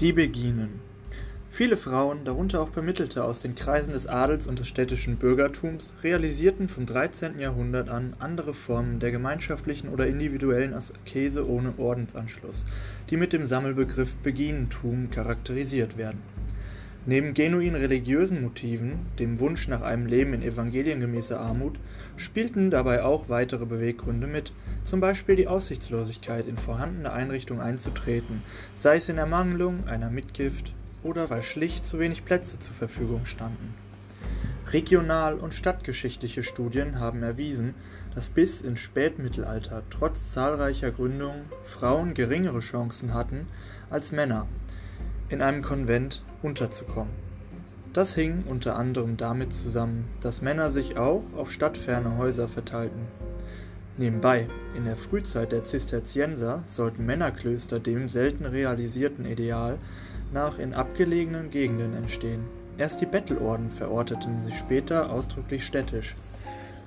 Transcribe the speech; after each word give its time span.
Die 0.00 0.14
Beginen. 0.14 0.80
Viele 1.50 1.76
Frauen, 1.76 2.24
darunter 2.24 2.62
auch 2.62 2.70
Bemittelte 2.70 3.22
aus 3.22 3.38
den 3.38 3.54
Kreisen 3.54 3.92
des 3.92 4.06
Adels 4.06 4.46
und 4.46 4.58
des 4.58 4.66
städtischen 4.66 5.18
Bürgertums, 5.18 5.92
realisierten 6.02 6.70
vom 6.70 6.86
13. 6.86 7.38
Jahrhundert 7.38 7.90
an 7.90 8.16
andere 8.18 8.54
Formen 8.54 8.98
der 8.98 9.10
gemeinschaftlichen 9.10 9.90
oder 9.90 10.06
individuellen 10.06 10.72
Askese 10.72 11.46
ohne 11.46 11.74
Ordensanschluss, 11.76 12.64
die 13.10 13.18
mit 13.18 13.34
dem 13.34 13.46
Sammelbegriff 13.46 14.14
Beginentum 14.22 15.10
charakterisiert 15.10 15.98
werden. 15.98 16.22
Neben 17.06 17.32
genuin 17.32 17.76
religiösen 17.76 18.42
Motiven, 18.42 19.06
dem 19.18 19.38
Wunsch 19.38 19.68
nach 19.68 19.80
einem 19.80 20.04
Leben 20.04 20.34
in 20.34 20.42
evangeliengemäßer 20.42 21.40
Armut, 21.40 21.78
spielten 22.16 22.70
dabei 22.70 23.02
auch 23.02 23.30
weitere 23.30 23.64
Beweggründe 23.64 24.26
mit, 24.26 24.52
zum 24.84 25.00
Beispiel 25.00 25.34
die 25.34 25.48
Aussichtslosigkeit, 25.48 26.46
in 26.46 26.58
vorhandene 26.58 27.10
Einrichtungen 27.10 27.62
einzutreten, 27.62 28.42
sei 28.76 28.96
es 28.96 29.08
in 29.08 29.16
Ermangelung 29.16 29.88
einer 29.88 30.10
Mitgift 30.10 30.74
oder 31.02 31.30
weil 31.30 31.42
schlicht 31.42 31.86
zu 31.86 31.98
wenig 31.98 32.26
Plätze 32.26 32.58
zur 32.58 32.74
Verfügung 32.74 33.24
standen. 33.24 33.74
Regional- 34.70 35.38
und 35.38 35.54
stadtgeschichtliche 35.54 36.42
Studien 36.42 37.00
haben 37.00 37.22
erwiesen, 37.22 37.74
dass 38.14 38.28
bis 38.28 38.60
ins 38.60 38.80
Spätmittelalter 38.80 39.82
trotz 39.88 40.32
zahlreicher 40.32 40.90
Gründungen 40.90 41.46
Frauen 41.64 42.12
geringere 42.12 42.60
Chancen 42.60 43.14
hatten 43.14 43.46
als 43.88 44.12
Männer, 44.12 44.46
in 45.30 45.40
einem 45.40 45.62
Konvent 45.62 46.22
unterzukommen. 46.42 47.12
Das 47.92 48.14
hing 48.14 48.44
unter 48.46 48.76
anderem 48.76 49.16
damit 49.16 49.52
zusammen, 49.52 50.08
dass 50.20 50.42
Männer 50.42 50.70
sich 50.70 50.96
auch 50.96 51.24
auf 51.36 51.50
stadtferne 51.50 52.18
Häuser 52.18 52.46
verteilten. 52.46 53.08
Nebenbei, 53.96 54.46
in 54.76 54.84
der 54.84 54.96
Frühzeit 54.96 55.52
der 55.52 55.64
Zisterzienser 55.64 56.62
sollten 56.64 57.04
Männerklöster 57.04 57.80
dem 57.80 58.08
selten 58.08 58.46
realisierten 58.46 59.24
Ideal 59.24 59.78
nach 60.32 60.58
in 60.58 60.74
abgelegenen 60.74 61.50
Gegenden 61.50 61.94
entstehen. 61.94 62.44
Erst 62.78 63.00
die 63.00 63.06
Bettelorden 63.06 63.70
verorteten 63.70 64.42
sich 64.42 64.56
später 64.56 65.10
ausdrücklich 65.10 65.64
städtisch. 65.66 66.14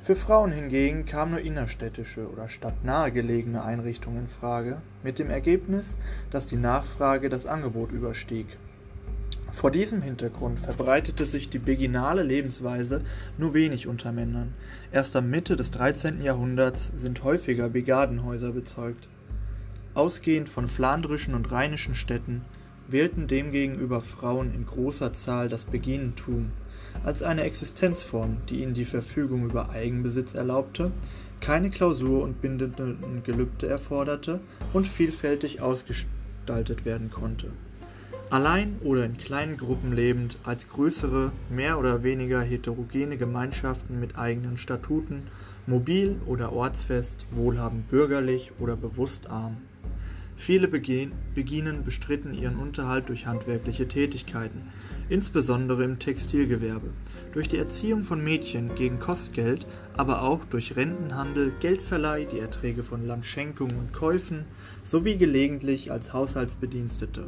Für 0.00 0.16
Frauen 0.16 0.52
hingegen 0.52 1.04
kamen 1.04 1.32
nur 1.32 1.40
innerstädtische 1.40 2.30
oder 2.30 2.48
stadtnahe 2.48 3.12
gelegene 3.12 3.62
Einrichtungen 3.64 4.22
in 4.22 4.28
Frage, 4.28 4.80
mit 5.02 5.18
dem 5.18 5.28
Ergebnis, 5.28 5.96
dass 6.30 6.46
die 6.46 6.56
Nachfrage 6.56 7.28
das 7.28 7.46
Angebot 7.46 7.92
überstieg. 7.92 8.46
Vor 9.52 9.70
diesem 9.70 10.02
Hintergrund 10.02 10.60
verbreitete 10.60 11.24
sich 11.24 11.50
die 11.50 11.58
beginale 11.58 12.22
Lebensweise 12.22 13.02
nur 13.38 13.54
wenig 13.54 13.86
unter 13.86 14.12
Männern. 14.12 14.54
Erst 14.92 15.16
ab 15.16 15.24
Mitte 15.24 15.56
des 15.56 15.70
13. 15.72 16.22
Jahrhunderts 16.22 16.92
sind 16.94 17.24
häufiger 17.24 17.68
Begardenhäuser 17.68 18.52
bezeugt. 18.52 19.08
Ausgehend 19.94 20.48
von 20.48 20.68
flandrischen 20.68 21.34
und 21.34 21.50
rheinischen 21.50 21.94
Städten 21.94 22.42
wählten 22.88 23.26
demgegenüber 23.26 24.00
Frauen 24.00 24.52
in 24.54 24.66
großer 24.66 25.12
Zahl 25.12 25.48
das 25.48 25.64
Beginentum 25.64 26.50
als 27.04 27.22
eine 27.22 27.42
Existenzform, 27.42 28.38
die 28.48 28.62
ihnen 28.62 28.74
die 28.74 28.84
Verfügung 28.84 29.44
über 29.44 29.70
Eigenbesitz 29.70 30.34
erlaubte, 30.34 30.90
keine 31.40 31.70
Klausur 31.70 32.24
und 32.24 32.40
bindenden 32.40 33.22
Gelübde 33.24 33.68
erforderte 33.68 34.40
und 34.72 34.86
vielfältig 34.86 35.60
ausgestaltet 35.60 36.84
werden 36.84 37.10
konnte. 37.10 37.50
Allein 38.30 38.76
oder 38.84 39.06
in 39.06 39.16
kleinen 39.16 39.56
Gruppen 39.56 39.94
lebend, 39.94 40.36
als 40.44 40.68
größere, 40.68 41.32
mehr 41.48 41.78
oder 41.78 42.02
weniger 42.02 42.42
heterogene 42.42 43.16
Gemeinschaften 43.16 44.00
mit 44.00 44.18
eigenen 44.18 44.58
Statuten, 44.58 45.22
mobil 45.66 46.16
oder 46.26 46.52
ortsfest, 46.52 47.24
wohlhabend 47.30 47.88
bürgerlich 47.88 48.52
oder 48.58 48.76
bewusst 48.76 49.30
arm. 49.30 49.56
Viele 50.40 50.68
Beginen 50.68 51.84
bestritten 51.84 52.32
ihren 52.32 52.56
Unterhalt 52.56 53.08
durch 53.08 53.26
handwerkliche 53.26 53.88
Tätigkeiten, 53.88 54.62
insbesondere 55.08 55.84
im 55.84 55.98
Textilgewerbe, 55.98 56.90
durch 57.32 57.48
die 57.48 57.58
Erziehung 57.58 58.04
von 58.04 58.22
Mädchen 58.22 58.74
gegen 58.76 59.00
Kostgeld, 59.00 59.66
aber 59.96 60.22
auch 60.22 60.44
durch 60.44 60.76
Rentenhandel, 60.76 61.52
Geldverleih, 61.60 62.24
die 62.24 62.38
Erträge 62.38 62.84
von 62.84 63.04
Landschenkungen 63.04 63.76
und 63.76 63.92
Käufen 63.92 64.44
sowie 64.84 65.16
gelegentlich 65.16 65.90
als 65.90 66.12
Haushaltsbedienstete. 66.12 67.26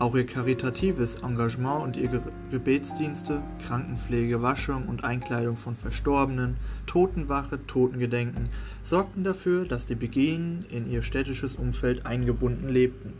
Auch 0.00 0.14
ihr 0.14 0.26
karitatives 0.26 1.16
Engagement 1.16 1.82
und 1.82 1.96
ihre 1.96 2.22
Gebetsdienste, 2.52 3.42
Krankenpflege, 3.60 4.40
Waschung 4.42 4.86
und 4.86 5.02
Einkleidung 5.02 5.56
von 5.56 5.74
Verstorbenen, 5.74 6.56
Totenwache, 6.86 7.66
Totengedenken 7.66 8.48
sorgten 8.82 9.24
dafür, 9.24 9.64
dass 9.64 9.86
die 9.86 9.96
Beginen 9.96 10.64
in 10.70 10.88
ihr 10.88 11.02
städtisches 11.02 11.56
Umfeld 11.56 12.06
eingebunden 12.06 12.68
lebten. 12.68 13.14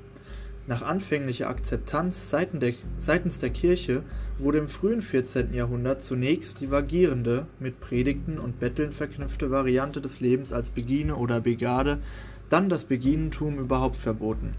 Nach 0.68 0.82
anfänglicher 0.82 1.48
Akzeptanz 1.48 2.30
seitens 2.30 3.38
der 3.40 3.50
Kirche 3.50 4.02
wurde 4.38 4.58
im 4.58 4.68
frühen 4.68 5.02
14. 5.02 5.54
Jahrhundert 5.54 6.04
zunächst 6.04 6.60
die 6.60 6.70
vagierende, 6.70 7.46
mit 7.58 7.80
Predigten 7.80 8.38
und 8.38 8.60
Betteln 8.60 8.92
verknüpfte 8.92 9.50
Variante 9.50 10.00
des 10.00 10.20
Lebens 10.20 10.52
als 10.52 10.70
Begine 10.70 11.16
oder 11.16 11.40
Begade, 11.40 11.98
dann 12.48 12.68
das 12.68 12.84
Beginentum 12.84 13.58
überhaupt 13.58 13.96
verboten 13.96 14.52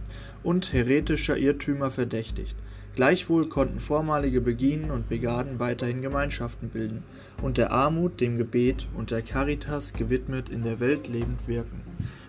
und 0.43 0.73
häretischer 0.73 1.37
Irrtümer 1.37 1.91
verdächtigt. 1.91 2.55
Gleichwohl 2.95 3.47
konnten 3.47 3.79
vormalige 3.79 4.41
Beginen 4.41 4.91
und 4.91 5.09
Begaden 5.09 5.59
weiterhin 5.59 6.01
Gemeinschaften 6.01 6.69
bilden 6.69 7.03
und 7.41 7.57
der 7.57 7.71
Armut, 7.71 8.19
dem 8.19 8.37
Gebet 8.37 8.87
und 8.93 9.11
der 9.11 9.21
Caritas 9.21 9.93
gewidmet 9.93 10.49
in 10.49 10.63
der 10.63 10.79
Welt 10.79 11.07
lebend 11.07 11.47
wirken, 11.47 11.81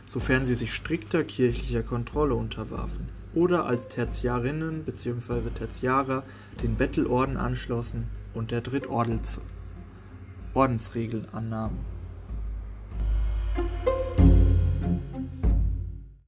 sofern 0.06 0.44
sie 0.44 0.54
sich 0.54 0.72
strikter 0.72 1.25
kirchlicher 1.25 1.82
Kontrolle 1.82 2.34
unterwarfen 2.34 3.09
oder 3.34 3.66
als 3.66 3.88
Tertiarinnen 3.88 4.84
bzw. 4.84 5.50
Tertiarer 5.50 6.25
den 6.62 6.77
Bettelorden 6.77 7.37
anschlossen 7.37 8.06
und 8.34 8.50
der 8.50 8.60
Drittordensregeln 8.60 11.28
annahmen. 11.32 12.00